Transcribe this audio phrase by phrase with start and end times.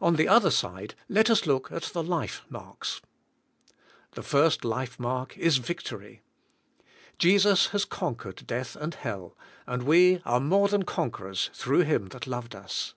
[0.00, 3.02] On the other side, let us look at the life marks.
[4.12, 6.22] The first life mark is victory.
[7.18, 9.36] Jesus has con quered death and hell,
[9.66, 12.94] and we are more than con querors throug h Him that loved us.